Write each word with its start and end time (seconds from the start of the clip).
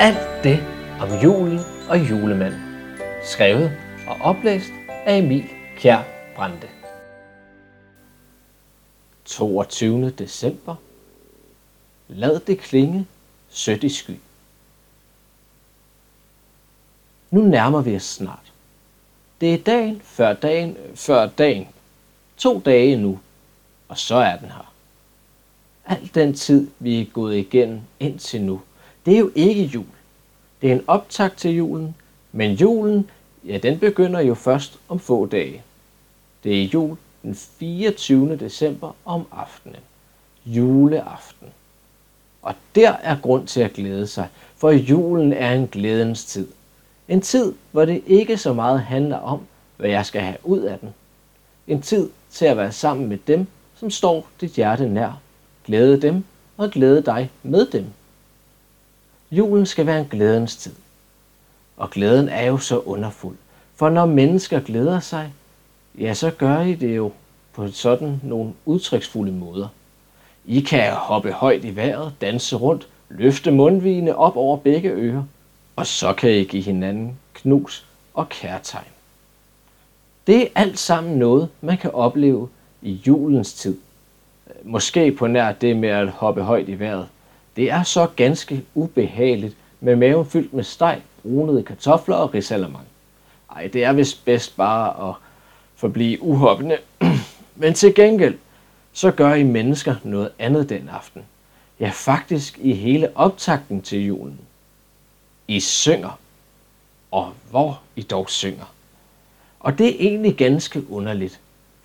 Alt 0.00 0.44
det 0.44 0.58
om 1.00 1.08
julen 1.22 1.60
og 1.88 2.10
julemanden. 2.10 2.60
Skrevet 3.24 3.72
og 4.06 4.16
oplæst 4.20 4.72
af 5.06 5.18
Emil 5.18 5.44
Kjær 5.76 6.02
Brande. 6.36 6.68
22. 9.24 10.10
december. 10.10 10.74
Lad 12.08 12.40
det 12.40 12.58
klinge 12.58 13.06
sødt 13.48 13.84
i 13.84 13.88
sky. 13.88 14.14
Nu 17.30 17.40
nærmer 17.40 17.80
vi 17.80 17.96
os 17.96 18.02
snart. 18.02 18.52
Det 19.40 19.54
er 19.54 19.58
dagen 19.58 20.00
før 20.04 20.32
dagen 20.32 20.76
før 20.94 21.26
dagen. 21.26 21.68
To 22.36 22.60
dage 22.60 22.96
nu, 22.96 23.18
og 23.90 23.98
så 23.98 24.14
er 24.14 24.36
den 24.36 24.48
her. 24.48 24.72
Al 25.84 26.10
den 26.14 26.34
tid, 26.34 26.70
vi 26.78 27.00
er 27.00 27.04
gået 27.04 27.36
igennem 27.36 27.80
indtil 28.00 28.42
nu, 28.42 28.60
det 29.06 29.14
er 29.14 29.18
jo 29.18 29.30
ikke 29.34 29.62
jul. 29.62 29.86
Det 30.62 30.70
er 30.70 30.74
en 30.74 30.84
optakt 30.86 31.38
til 31.38 31.56
julen, 31.56 31.96
men 32.32 32.52
julen, 32.52 33.10
ja, 33.44 33.58
den 33.58 33.78
begynder 33.78 34.20
jo 34.20 34.34
først 34.34 34.78
om 34.88 34.98
få 34.98 35.26
dage. 35.26 35.62
Det 36.44 36.62
er 36.62 36.66
jul 36.66 36.96
den 37.22 37.34
24. 37.34 38.36
december 38.36 38.92
om 39.04 39.26
aftenen. 39.32 39.80
Juleaften. 40.46 41.48
Og 42.42 42.54
der 42.74 42.92
er 42.92 43.16
grund 43.22 43.46
til 43.46 43.60
at 43.60 43.72
glæde 43.72 44.06
sig, 44.06 44.28
for 44.56 44.70
julen 44.70 45.32
er 45.32 45.52
en 45.52 45.66
glædens 45.66 46.24
tid. 46.24 46.48
En 47.08 47.20
tid, 47.20 47.54
hvor 47.70 47.84
det 47.84 48.02
ikke 48.06 48.36
så 48.36 48.52
meget 48.52 48.80
handler 48.80 49.16
om, 49.16 49.46
hvad 49.76 49.90
jeg 49.90 50.06
skal 50.06 50.22
have 50.22 50.36
ud 50.44 50.60
af 50.60 50.78
den. 50.78 50.94
En 51.66 51.82
tid 51.82 52.10
til 52.30 52.44
at 52.44 52.56
være 52.56 52.72
sammen 52.72 53.08
med 53.08 53.18
dem, 53.26 53.46
som 53.80 53.90
står 53.90 54.28
dit 54.40 54.50
hjerte 54.52 54.88
nær. 54.88 55.20
Glæde 55.64 56.02
dem 56.02 56.24
og 56.56 56.70
glæde 56.70 57.02
dig 57.02 57.30
med 57.42 57.66
dem. 57.66 57.86
Julen 59.30 59.66
skal 59.66 59.86
være 59.86 60.00
en 60.00 60.08
glædens 60.10 60.56
tid. 60.56 60.72
Og 61.76 61.90
glæden 61.90 62.28
er 62.28 62.46
jo 62.46 62.58
så 62.58 62.78
underfuld. 62.78 63.36
For 63.74 63.88
når 63.88 64.06
mennesker 64.06 64.60
glæder 64.60 65.00
sig, 65.00 65.32
ja, 65.98 66.14
så 66.14 66.30
gør 66.30 66.60
I 66.60 66.74
det 66.74 66.96
jo 66.96 67.12
på 67.52 67.68
sådan 67.68 68.20
nogle 68.22 68.52
udtryksfulde 68.64 69.32
måder. 69.32 69.68
I 70.44 70.60
kan 70.60 70.92
hoppe 70.92 71.32
højt 71.32 71.64
i 71.64 71.76
vejret, 71.76 72.12
danse 72.20 72.56
rundt, 72.56 72.88
løfte 73.08 73.50
mundvigene 73.50 74.16
op 74.16 74.36
over 74.36 74.56
begge 74.56 74.90
ører, 74.90 75.22
og 75.76 75.86
så 75.86 76.12
kan 76.12 76.30
I 76.30 76.44
give 76.44 76.62
hinanden 76.62 77.18
knus 77.34 77.86
og 78.14 78.28
kærtegn. 78.28 78.92
Det 80.26 80.42
er 80.42 80.46
alt 80.54 80.78
sammen 80.78 81.18
noget, 81.18 81.48
man 81.60 81.78
kan 81.78 81.90
opleve 81.90 82.48
i 82.82 83.02
julens 83.06 83.52
tid. 83.52 83.78
Måske 84.62 85.12
på 85.12 85.26
nær 85.26 85.52
det 85.52 85.76
med 85.76 85.88
at 85.88 86.08
hoppe 86.08 86.42
højt 86.42 86.68
i 86.68 86.78
vejret. 86.78 87.08
Det 87.56 87.70
er 87.70 87.82
så 87.82 88.06
ganske 88.16 88.64
ubehageligt 88.74 89.56
med 89.80 89.96
maven 89.96 90.26
fyldt 90.26 90.54
med 90.54 90.64
steg, 90.64 91.00
brunede 91.22 91.62
kartofler 91.62 92.16
og 92.16 92.34
risalamang. 92.34 92.84
Ej, 93.56 93.66
det 93.66 93.84
er 93.84 93.92
vist 93.92 94.24
bedst 94.24 94.56
bare 94.56 95.08
at 95.08 95.14
forblive 95.74 96.22
uhoppende. 96.22 96.78
Men 97.56 97.74
til 97.74 97.94
gengæld, 97.94 98.38
så 98.92 99.10
gør 99.10 99.34
I 99.34 99.42
mennesker 99.42 99.94
noget 100.04 100.30
andet 100.38 100.68
den 100.68 100.88
aften. 100.88 101.22
Ja, 101.80 101.90
faktisk 101.94 102.58
i 102.58 102.72
hele 102.72 103.16
optakten 103.16 103.82
til 103.82 104.06
julen. 104.06 104.38
I 105.48 105.60
synger. 105.60 106.18
Og 107.10 107.32
hvor 107.50 107.80
I 107.96 108.02
dog 108.02 108.30
synger. 108.30 108.64
Og 109.60 109.78
det 109.78 109.86
er 109.86 110.08
egentlig 110.08 110.36
ganske 110.36 110.90
underligt, 110.90 111.40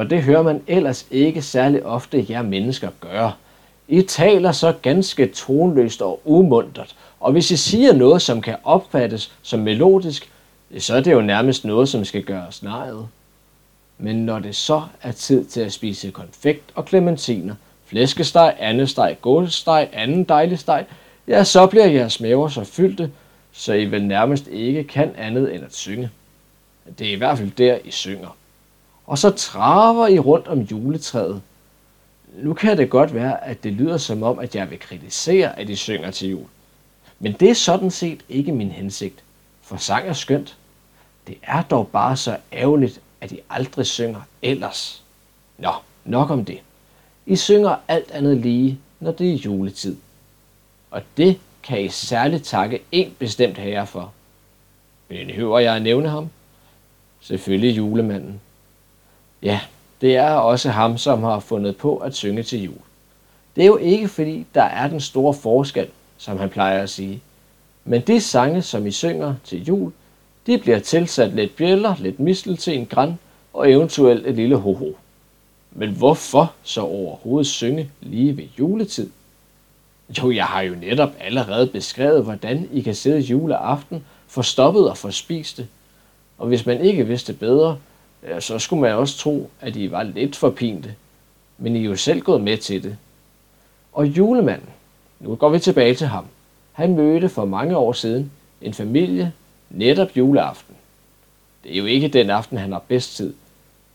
for 0.00 0.04
det 0.04 0.22
hører 0.22 0.42
man 0.42 0.62
ellers 0.66 1.06
ikke 1.10 1.42
særlig 1.42 1.86
ofte 1.86 2.26
jer 2.28 2.42
mennesker 2.42 2.88
gøre. 3.00 3.32
I 3.88 4.02
taler 4.02 4.52
så 4.52 4.72
ganske 4.82 5.26
tonløst 5.26 6.02
og 6.02 6.20
umuntert, 6.24 6.96
og 7.20 7.32
hvis 7.32 7.50
I 7.50 7.56
siger 7.56 7.92
noget, 7.92 8.22
som 8.22 8.42
kan 8.42 8.56
opfattes 8.64 9.32
som 9.42 9.60
melodisk, 9.60 10.30
så 10.78 10.94
er 10.94 11.00
det 11.00 11.12
jo 11.12 11.20
nærmest 11.20 11.64
noget, 11.64 11.88
som 11.88 12.04
skal 12.04 12.22
gøres 12.22 12.62
nejet. 12.62 13.08
Men 13.98 14.16
når 14.16 14.38
det 14.38 14.56
så 14.56 14.82
er 15.02 15.12
tid 15.12 15.44
til 15.44 15.60
at 15.60 15.72
spise 15.72 16.10
konfekt 16.10 16.64
og 16.74 16.84
klementiner, 16.84 17.54
flæskesteg, 17.86 18.56
andesteg, 18.58 19.16
gålesteg, 19.22 19.88
anden 19.92 20.24
dejlig 20.24 20.58
steg, 20.58 20.84
ja, 21.28 21.44
så 21.44 21.66
bliver 21.66 21.86
jeres 21.86 22.20
maver 22.20 22.48
så 22.48 22.64
fyldte, 22.64 23.10
så 23.52 23.72
I 23.72 23.84
vel 23.84 24.04
nærmest 24.04 24.46
ikke 24.46 24.84
kan 24.84 25.12
andet 25.18 25.54
end 25.54 25.64
at 25.64 25.74
synge. 25.74 26.10
Det 26.98 27.08
er 27.08 27.12
i 27.12 27.18
hvert 27.18 27.38
fald 27.38 27.50
der, 27.50 27.78
I 27.84 27.90
synger. 27.90 28.36
Og 29.10 29.18
så 29.18 29.30
traver 29.30 30.06
I 30.06 30.18
rundt 30.18 30.48
om 30.48 30.60
juletræet. 30.60 31.42
Nu 32.34 32.54
kan 32.54 32.78
det 32.78 32.90
godt 32.90 33.14
være, 33.14 33.44
at 33.44 33.64
det 33.64 33.72
lyder 33.72 33.96
som 33.96 34.22
om, 34.22 34.38
at 34.38 34.54
jeg 34.54 34.70
vil 34.70 34.78
kritisere, 34.78 35.58
at 35.58 35.68
I 35.68 35.76
synger 35.76 36.10
til 36.10 36.30
jul. 36.30 36.46
Men 37.18 37.32
det 37.32 37.50
er 37.50 37.54
sådan 37.54 37.90
set 37.90 38.20
ikke 38.28 38.52
min 38.52 38.70
hensigt, 38.70 39.22
for 39.62 39.76
sang 39.76 40.08
er 40.08 40.12
skønt. 40.12 40.56
Det 41.26 41.36
er 41.42 41.62
dog 41.62 41.88
bare 41.88 42.16
så 42.16 42.36
ærgerligt, 42.52 43.00
at 43.20 43.32
I 43.32 43.40
aldrig 43.50 43.86
synger 43.86 44.20
ellers. 44.42 45.02
Nå, 45.58 45.72
nok 46.04 46.30
om 46.30 46.44
det. 46.44 46.58
I 47.26 47.36
synger 47.36 47.76
alt 47.88 48.10
andet 48.10 48.36
lige, 48.36 48.78
når 49.00 49.12
det 49.12 49.30
er 49.30 49.36
juletid. 49.36 49.96
Og 50.90 51.02
det 51.16 51.38
kan 51.62 51.84
I 51.84 51.88
særligt 51.88 52.44
takke 52.44 52.82
en 52.92 53.16
bestemt 53.18 53.58
herre 53.58 53.86
for. 53.86 54.12
Behøver 55.08 55.58
jeg 55.58 55.76
at 55.76 55.82
nævne 55.82 56.08
ham? 56.08 56.30
Selvfølgelig 57.20 57.76
julemanden. 57.76 58.40
Ja, 59.42 59.60
det 60.00 60.16
er 60.16 60.30
også 60.30 60.70
ham, 60.70 60.98
som 60.98 61.22
har 61.22 61.40
fundet 61.40 61.76
på 61.76 61.96
at 61.96 62.14
synge 62.14 62.42
til 62.42 62.62
jul. 62.62 62.78
Det 63.56 63.62
er 63.62 63.66
jo 63.66 63.76
ikke 63.76 64.08
fordi, 64.08 64.46
der 64.54 64.62
er 64.62 64.88
den 64.88 65.00
store 65.00 65.34
forskel, 65.34 65.88
som 66.18 66.38
han 66.38 66.48
plejer 66.48 66.82
at 66.82 66.90
sige. 66.90 67.22
Men 67.84 68.00
de 68.00 68.20
sange, 68.20 68.62
som 68.62 68.86
I 68.86 68.90
synger 68.90 69.34
til 69.44 69.64
jul, 69.64 69.92
de 70.46 70.58
bliver 70.58 70.78
tilsat 70.78 71.34
lidt 71.34 71.56
bjæller, 71.56 71.94
lidt 71.98 72.20
mistel 72.20 72.56
til 72.56 72.78
en 72.78 72.86
græn 72.86 73.18
og 73.52 73.70
eventuelt 73.70 74.26
et 74.26 74.34
lille 74.34 74.56
hoho. 74.56 74.94
Men 75.72 75.90
hvorfor 75.90 76.52
så 76.62 76.80
overhovedet 76.80 77.46
synge 77.46 77.90
lige 78.00 78.36
ved 78.36 78.44
juletid? 78.58 79.10
Jo, 80.18 80.30
jeg 80.30 80.44
har 80.44 80.60
jo 80.60 80.74
netop 80.74 81.10
allerede 81.20 81.66
beskrevet, 81.66 82.24
hvordan 82.24 82.68
I 82.72 82.80
kan 82.80 82.94
sidde 82.94 83.20
juleaften 83.20 84.04
forstoppet 84.26 84.90
og 84.90 84.96
forspiste. 84.96 85.68
Og 86.38 86.46
hvis 86.46 86.66
man 86.66 86.80
ikke 86.80 87.06
vidste 87.06 87.32
bedre, 87.32 87.78
Øh, 88.22 88.42
så 88.42 88.58
skulle 88.58 88.80
man 88.80 88.92
også 88.92 89.18
tro, 89.18 89.50
at 89.60 89.76
I 89.76 89.90
var 89.90 90.02
lidt 90.02 90.36
for 90.36 90.50
pinte. 90.50 90.94
Men 91.58 91.76
I 91.76 91.80
er 91.80 91.84
jo 91.84 91.96
selv 91.96 92.20
gået 92.20 92.40
med 92.40 92.58
til 92.58 92.82
det. 92.82 92.96
Og 93.92 94.06
julemanden, 94.06 94.68
nu 95.20 95.34
går 95.34 95.48
vi 95.48 95.58
tilbage 95.58 95.94
til 95.94 96.06
ham. 96.06 96.24
Han 96.72 96.96
mødte 96.96 97.28
for 97.28 97.44
mange 97.44 97.76
år 97.76 97.92
siden 97.92 98.32
en 98.62 98.74
familie 98.74 99.32
netop 99.70 100.16
juleaften. 100.16 100.74
Det 101.64 101.72
er 101.72 101.78
jo 101.78 101.84
ikke 101.84 102.08
den 102.08 102.30
aften, 102.30 102.58
han 102.58 102.72
har 102.72 102.82
bedst 102.88 103.16
tid, 103.16 103.34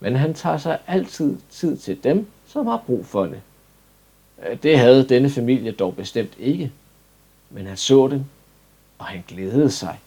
men 0.00 0.16
han 0.16 0.34
tager 0.34 0.58
sig 0.58 0.78
altid 0.86 1.36
tid 1.50 1.76
til 1.76 2.04
dem, 2.04 2.26
som 2.46 2.66
har 2.66 2.82
brug 2.86 3.06
for 3.06 3.24
det. 3.24 3.40
Øh, 4.46 4.56
det 4.62 4.78
havde 4.78 5.08
denne 5.08 5.30
familie 5.30 5.72
dog 5.72 5.96
bestemt 5.96 6.32
ikke, 6.38 6.72
men 7.50 7.66
han 7.66 7.76
så 7.76 8.08
dem, 8.08 8.24
og 8.98 9.06
han 9.06 9.24
glædede 9.28 9.70
sig. 9.70 9.98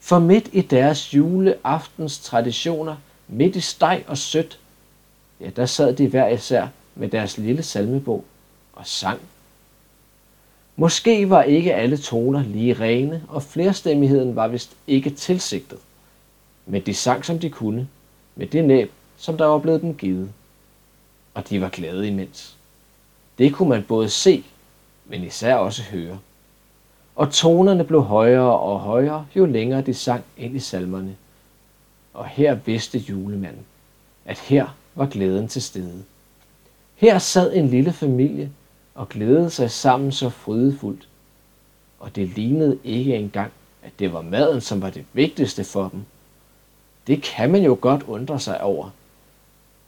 For 0.00 0.18
midt 0.18 0.48
i 0.52 0.60
deres 0.60 1.14
juleaftens 1.14 2.18
traditioner, 2.18 2.96
midt 3.28 3.56
i 3.56 3.60
steg 3.60 4.04
og 4.06 4.18
sødt, 4.18 4.58
ja, 5.40 5.50
der 5.50 5.66
sad 5.66 5.96
de 5.96 6.08
hver 6.08 6.28
især 6.28 6.68
med 6.94 7.08
deres 7.08 7.38
lille 7.38 7.62
salmebog 7.62 8.24
og 8.72 8.86
sang. 8.86 9.20
Måske 10.76 11.30
var 11.30 11.42
ikke 11.42 11.74
alle 11.74 11.96
toner 11.96 12.42
lige 12.42 12.74
rene, 12.74 13.24
og 13.28 13.42
flerstemmigheden 13.42 14.36
var 14.36 14.48
vist 14.48 14.76
ikke 14.86 15.10
tilsigtet. 15.10 15.78
Men 16.66 16.82
de 16.86 16.94
sang, 16.94 17.24
som 17.24 17.38
de 17.38 17.50
kunne, 17.50 17.88
med 18.36 18.46
det 18.46 18.64
næb, 18.64 18.92
som 19.16 19.36
der 19.36 19.44
var 19.44 19.58
blevet 19.58 19.82
dem 19.82 19.94
givet. 19.94 20.32
Og 21.34 21.48
de 21.50 21.60
var 21.60 21.68
glade 21.68 22.08
imens. 22.08 22.56
Det 23.38 23.54
kunne 23.54 23.68
man 23.68 23.82
både 23.82 24.08
se, 24.08 24.44
men 25.06 25.24
især 25.24 25.54
også 25.54 25.82
høre. 25.82 26.18
Og 27.16 27.32
tonerne 27.32 27.84
blev 27.84 28.02
højere 28.02 28.58
og 28.58 28.80
højere, 28.80 29.26
jo 29.36 29.46
længere 29.46 29.82
de 29.82 29.94
sang 29.94 30.24
ind 30.36 30.56
i 30.56 30.60
salmerne. 30.60 31.16
Og 32.14 32.26
her 32.26 32.54
vidste 32.54 32.98
julemanden, 32.98 33.64
at 34.24 34.38
her 34.38 34.76
var 34.94 35.06
glæden 35.06 35.48
til 35.48 35.62
stede. 35.62 36.04
Her 36.94 37.18
sad 37.18 37.54
en 37.54 37.68
lille 37.68 37.92
familie 37.92 38.50
og 38.94 39.08
glædede 39.08 39.50
sig 39.50 39.70
sammen 39.70 40.12
så 40.12 40.30
frydefuldt. 40.30 41.08
Og 42.00 42.16
det 42.16 42.28
lignede 42.28 42.78
ikke 42.84 43.16
engang, 43.16 43.52
at 43.82 43.92
det 43.98 44.12
var 44.12 44.22
maden, 44.22 44.60
som 44.60 44.82
var 44.82 44.90
det 44.90 45.04
vigtigste 45.12 45.64
for 45.64 45.88
dem. 45.88 46.04
Det 47.06 47.22
kan 47.22 47.52
man 47.52 47.62
jo 47.62 47.78
godt 47.80 48.02
undre 48.02 48.40
sig 48.40 48.60
over. 48.60 48.90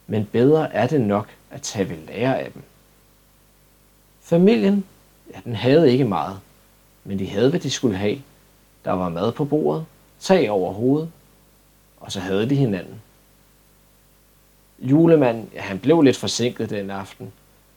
Men 0.07 0.25
bedre 0.25 0.73
er 0.73 0.87
det 0.87 1.01
nok 1.01 1.29
at 1.51 1.61
tage 1.61 1.89
ved 1.89 1.97
lære 2.07 2.39
af 2.39 2.51
dem. 2.51 2.61
Familien, 4.21 4.85
ja, 5.33 5.39
den 5.43 5.55
havde 5.55 5.91
ikke 5.91 6.05
meget, 6.05 6.39
men 7.03 7.19
de 7.19 7.27
havde, 7.29 7.49
hvad 7.49 7.59
de 7.59 7.71
skulle 7.71 7.97
have. 7.97 8.21
Der 8.85 8.91
var 8.91 9.09
mad 9.09 9.31
på 9.31 9.45
bordet, 9.45 9.85
tag 10.19 10.51
over 10.51 10.73
hovedet, 10.73 11.11
og 11.99 12.11
så 12.11 12.19
havde 12.19 12.49
de 12.49 12.55
hinanden. 12.55 13.01
Julemanden, 14.79 15.49
ja, 15.53 15.61
han 15.61 15.79
blev 15.79 16.01
lidt 16.01 16.17
forsinket 16.17 16.69
den 16.69 16.89
aften, 16.89 17.31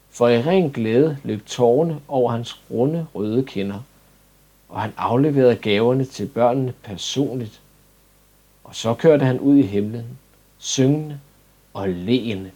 for 0.09 0.27
i 0.27 0.41
ren 0.41 0.71
glæde 0.71 1.17
løb 1.23 1.45
tårne 1.45 1.99
over 2.07 2.31
hans 2.31 2.61
runde 2.71 3.07
røde 3.15 3.43
kinder, 3.43 3.79
og 4.69 4.81
han 4.81 4.93
afleverede 4.97 5.55
gaverne 5.55 6.05
til 6.05 6.27
børnene 6.27 6.73
personligt. 6.83 7.61
Og 8.63 8.75
så 8.75 8.93
kørte 8.93 9.25
han 9.25 9.39
ud 9.39 9.57
i 9.57 9.61
himlen, 9.61 10.05
syngende 10.57 11.19
og 11.73 11.89
leende. 11.89 12.51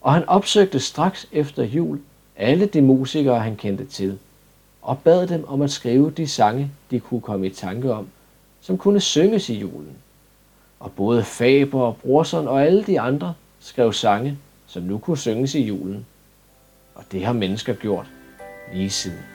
Og 0.00 0.12
han 0.12 0.28
opsøgte 0.28 0.80
straks 0.80 1.26
efter 1.32 1.62
jul 1.64 2.00
alle 2.36 2.66
de 2.66 2.82
musikere, 2.82 3.40
han 3.40 3.56
kendte 3.56 3.84
til, 3.84 4.18
og 4.82 4.98
bad 4.98 5.26
dem 5.26 5.44
om 5.48 5.62
at 5.62 5.70
skrive 5.70 6.10
de 6.10 6.28
sange, 6.28 6.70
de 6.90 7.00
kunne 7.00 7.20
komme 7.20 7.46
i 7.46 7.50
tanke 7.50 7.92
om, 7.92 8.08
som 8.60 8.78
kunne 8.78 9.00
synges 9.00 9.48
i 9.48 9.54
julen. 9.54 9.96
Og 10.82 10.92
både 10.92 11.24
Faber 11.24 11.80
og 11.80 11.96
Brorson 11.96 12.48
og 12.48 12.62
alle 12.62 12.82
de 12.82 13.00
andre 13.00 13.34
skrev 13.60 13.92
sange, 13.92 14.38
som 14.66 14.82
nu 14.82 14.98
kunne 14.98 15.18
synges 15.18 15.54
i 15.54 15.62
julen. 15.62 16.06
Og 16.94 17.04
det 17.12 17.24
har 17.24 17.32
mennesker 17.32 17.74
gjort 17.74 18.06
lige 18.72 18.90
siden. 18.90 19.31